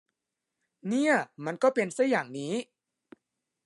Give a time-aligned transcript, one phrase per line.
[0.87, 1.13] เนี่ย
[1.45, 2.53] มันก็เป็นซะอย่างนี้